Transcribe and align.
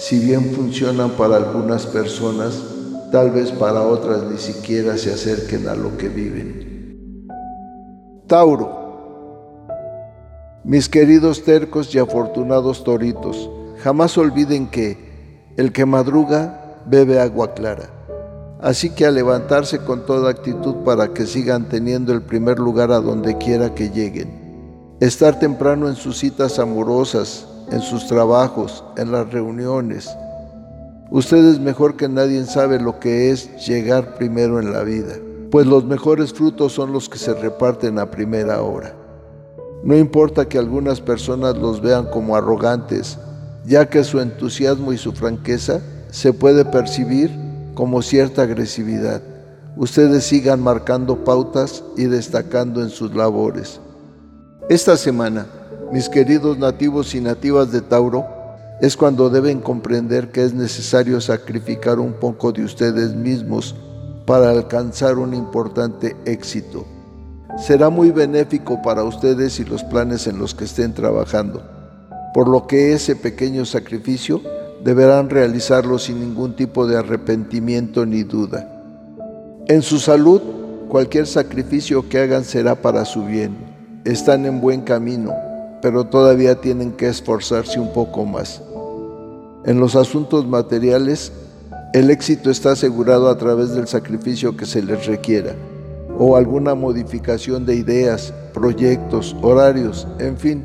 si 0.00 0.18
bien 0.18 0.52
funcionan 0.54 1.10
para 1.10 1.36
algunas 1.36 1.84
personas, 1.84 2.58
tal 3.12 3.30
vez 3.30 3.52
para 3.52 3.82
otras 3.82 4.22
ni 4.24 4.38
siquiera 4.38 4.96
se 4.96 5.12
acerquen 5.12 5.68
a 5.68 5.74
lo 5.74 5.96
que 5.98 6.08
viven. 6.08 7.28
Tauro 8.26 8.80
mis 10.64 10.88
queridos 10.90 11.42
tercos 11.42 11.94
y 11.94 11.98
afortunados 11.98 12.84
toritos, 12.84 13.50
jamás 13.82 14.16
olviden 14.18 14.68
que 14.68 15.52
el 15.56 15.72
que 15.72 15.86
madruga 15.86 16.82
bebe 16.86 17.18
agua 17.18 17.54
clara. 17.54 17.88
Así 18.60 18.90
que 18.90 19.06
a 19.06 19.10
levantarse 19.10 19.78
con 19.78 20.04
toda 20.04 20.30
actitud 20.30 20.76
para 20.84 21.14
que 21.14 21.24
sigan 21.26 21.68
teniendo 21.70 22.12
el 22.12 22.22
primer 22.22 22.58
lugar 22.58 22.92
a 22.92 23.00
donde 23.00 23.38
quiera 23.38 23.74
que 23.74 23.88
lleguen. 23.88 24.96
Estar 25.00 25.38
temprano 25.38 25.88
en 25.88 25.96
sus 25.96 26.18
citas 26.18 26.58
amorosas, 26.58 27.46
en 27.70 27.80
sus 27.80 28.06
trabajos, 28.06 28.84
en 28.96 29.12
las 29.12 29.30
reuniones. 29.32 30.10
Ustedes 31.10 31.58
mejor 31.58 31.96
que 31.96 32.08
nadie 32.08 32.44
saben 32.44 32.84
lo 32.84 33.00
que 33.00 33.30
es 33.30 33.66
llegar 33.66 34.14
primero 34.14 34.60
en 34.60 34.72
la 34.72 34.82
vida, 34.82 35.16
pues 35.50 35.66
los 35.66 35.84
mejores 35.84 36.32
frutos 36.32 36.72
son 36.72 36.92
los 36.92 37.08
que 37.08 37.18
se 37.18 37.34
reparten 37.34 37.98
a 37.98 38.10
primera 38.10 38.62
hora. 38.62 38.94
No 39.82 39.96
importa 39.96 40.48
que 40.48 40.58
algunas 40.58 41.00
personas 41.00 41.56
los 41.56 41.80
vean 41.80 42.06
como 42.06 42.36
arrogantes, 42.36 43.18
ya 43.64 43.88
que 43.88 44.04
su 44.04 44.20
entusiasmo 44.20 44.92
y 44.92 44.98
su 44.98 45.12
franqueza 45.12 45.80
se 46.10 46.32
puede 46.32 46.64
percibir 46.64 47.30
como 47.74 48.02
cierta 48.02 48.42
agresividad. 48.42 49.22
Ustedes 49.76 50.24
sigan 50.24 50.62
marcando 50.62 51.24
pautas 51.24 51.82
y 51.96 52.04
destacando 52.04 52.82
en 52.82 52.90
sus 52.90 53.14
labores. 53.14 53.80
Esta 54.68 54.96
semana, 54.96 55.46
mis 55.92 56.08
queridos 56.08 56.58
nativos 56.58 57.14
y 57.14 57.20
nativas 57.20 57.72
de 57.72 57.80
Tauro, 57.80 58.26
es 58.80 58.96
cuando 58.96 59.28
deben 59.28 59.60
comprender 59.60 60.30
que 60.30 60.44
es 60.44 60.54
necesario 60.54 61.20
sacrificar 61.20 61.98
un 61.98 62.14
poco 62.14 62.52
de 62.52 62.64
ustedes 62.64 63.14
mismos 63.14 63.74
para 64.26 64.50
alcanzar 64.50 65.18
un 65.18 65.34
importante 65.34 66.16
éxito 66.24 66.86
será 67.58 67.90
muy 67.90 68.10
benéfico 68.10 68.80
para 68.82 69.04
ustedes 69.04 69.58
y 69.60 69.64
los 69.64 69.84
planes 69.84 70.26
en 70.26 70.38
los 70.38 70.54
que 70.54 70.64
estén 70.64 70.94
trabajando, 70.94 71.62
por 72.32 72.48
lo 72.48 72.66
que 72.66 72.92
ese 72.92 73.16
pequeño 73.16 73.64
sacrificio 73.64 74.40
deberán 74.84 75.28
realizarlo 75.28 75.98
sin 75.98 76.20
ningún 76.20 76.56
tipo 76.56 76.86
de 76.86 76.96
arrepentimiento 76.96 78.06
ni 78.06 78.22
duda. 78.22 78.66
En 79.66 79.82
su 79.82 79.98
salud, 79.98 80.40
cualquier 80.88 81.26
sacrificio 81.26 82.08
que 82.08 82.18
hagan 82.18 82.44
será 82.44 82.76
para 82.76 83.04
su 83.04 83.24
bien. 83.24 83.56
Están 84.04 84.46
en 84.46 84.60
buen 84.60 84.80
camino, 84.80 85.34
pero 85.82 86.04
todavía 86.04 86.60
tienen 86.60 86.92
que 86.92 87.08
esforzarse 87.08 87.80
un 87.80 87.92
poco 87.92 88.24
más. 88.24 88.62
En 89.64 89.78
los 89.80 89.96
asuntos 89.96 90.46
materiales, 90.46 91.32
el 91.92 92.10
éxito 92.10 92.50
está 92.50 92.72
asegurado 92.72 93.28
a 93.28 93.36
través 93.36 93.74
del 93.74 93.88
sacrificio 93.88 94.56
que 94.56 94.66
se 94.66 94.82
les 94.82 95.06
requiera 95.06 95.54
o 96.22 96.36
alguna 96.36 96.74
modificación 96.74 97.64
de 97.64 97.76
ideas, 97.76 98.34
proyectos, 98.52 99.34
horarios, 99.40 100.06
en 100.18 100.36
fin. 100.36 100.62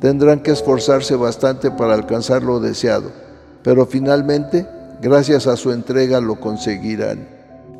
Tendrán 0.00 0.40
que 0.40 0.50
esforzarse 0.50 1.14
bastante 1.14 1.70
para 1.70 1.92
alcanzar 1.92 2.42
lo 2.42 2.58
deseado, 2.58 3.12
pero 3.62 3.84
finalmente, 3.84 4.66
gracias 5.02 5.46
a 5.46 5.56
su 5.56 5.72
entrega, 5.72 6.22
lo 6.22 6.40
conseguirán. 6.40 7.28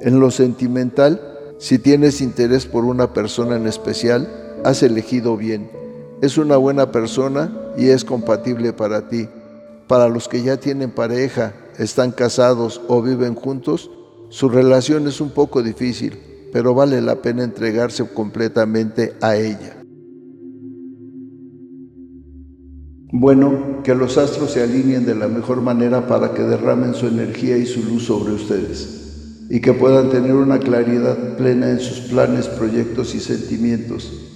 En 0.01 0.21
lo 0.21 0.31
sentimental, 0.31 1.21
si 1.59 1.79
tienes 1.79 2.21
interés 2.21 2.67
por 2.67 2.85
una 2.85 3.15
persona 3.15 3.57
en 3.57 3.67
especial, 3.67 4.29
has 4.63 4.83
elegido 4.83 5.39
bien. 5.39 5.71
Es 6.23 6.39
una 6.39 6.57
buena 6.57 6.91
persona 6.93 7.53
y 7.77 7.89
es 7.89 8.05
compatible 8.05 8.73
para 8.73 9.09
ti. 9.09 9.29
Para 9.87 10.09
los 10.09 10.29
que 10.29 10.43
ya 10.43 10.57
tienen 10.57 10.91
pareja, 10.91 11.55
están 11.79 12.11
casados 12.11 12.81
o 12.89 13.03
viven 13.03 13.35
juntos, 13.35 13.91
su 14.31 14.49
relación 14.49 15.07
es 15.07 15.21
un 15.21 15.31
poco 15.31 15.63
difícil, 15.63 16.19
pero 16.53 16.75
vale 16.75 17.01
la 17.01 17.17
pena 17.17 17.45
entregarse 17.45 18.05
completamente 18.09 19.15
a 19.21 19.37
ella. 19.37 19.77
Bueno, 23.13 23.83
que 23.85 23.95
los 23.95 24.19
astros 24.19 24.51
se 24.51 24.63
alineen 24.63 25.07
de 25.07 25.15
la 25.15 25.29
mejor 25.29 25.61
manera 25.61 26.07
para 26.07 26.35
que 26.35 26.43
derramen 26.43 26.95
su 26.95 27.07
energía 27.07 27.57
y 27.57 27.67
su 27.67 27.83
luz 27.85 28.07
sobre 28.07 28.33
ustedes 28.33 28.97
y 29.49 29.61
que 29.61 29.73
puedan 29.73 30.11
tener 30.11 30.35
una 30.35 30.59
claridad 30.59 31.37
plena 31.37 31.71
en 31.71 31.79
sus 31.79 32.01
planes, 32.09 32.49
proyectos 32.49 33.15
y 33.15 33.21
sentimientos. 33.21 34.36